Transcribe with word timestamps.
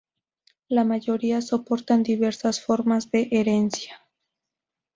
La 0.67 0.83
mayoría 0.83 1.43
soportan 1.43 2.01
diversas 2.01 2.59
formas 2.59 3.11
de 3.11 3.27
herencia. 3.31 4.01